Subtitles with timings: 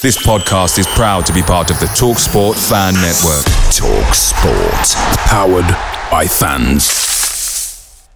[0.00, 3.44] This podcast is proud to be part of the TalkSport Fan Network.
[3.74, 4.94] TalkSport.
[5.26, 5.68] Powered
[6.08, 8.08] by fans.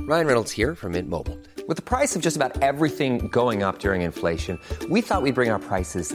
[0.00, 1.38] Ryan Reynolds here from Mint Mobile.
[1.66, 4.60] With the price of just about everything going up during inflation,
[4.90, 6.14] we thought we'd bring our prices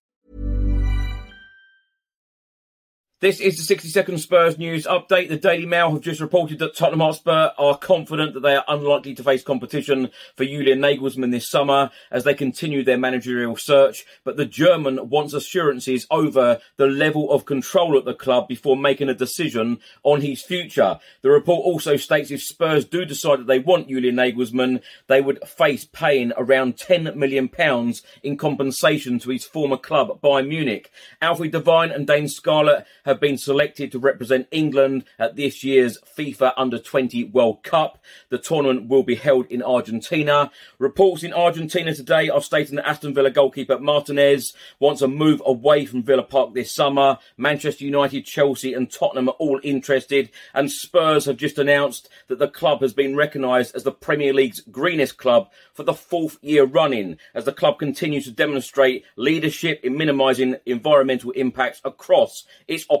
[3.21, 5.29] This is the 60 second Spurs news update.
[5.29, 9.13] The Daily Mail have just reported that Tottenham Hotspur are confident that they are unlikely
[9.13, 14.05] to face competition for Julian Nagelsmann this summer as they continue their managerial search.
[14.23, 19.07] But the German wants assurances over the level of control at the club before making
[19.07, 20.97] a decision on his future.
[21.21, 25.47] The report also states if Spurs do decide that they want Julian Nagelsmann, they would
[25.47, 30.89] face paying around 10 million pounds in compensation to his former club, Bayern Munich.
[31.21, 36.53] Alfie Devine and Dane Scarlett have been selected to represent England at this year's FIFA
[36.55, 37.97] Under 20 World Cup.
[38.29, 40.49] The tournament will be held in Argentina.
[40.79, 45.85] Reports in Argentina today are stating that Aston Villa goalkeeper Martinez wants a move away
[45.85, 47.17] from Villa Park this summer.
[47.35, 52.47] Manchester United, Chelsea, and Tottenham are all interested, and Spurs have just announced that the
[52.47, 57.17] club has been recognised as the Premier League's greenest club for the fourth year running,
[57.33, 63.00] as the club continues to demonstrate leadership in minimising environmental impacts across its operations.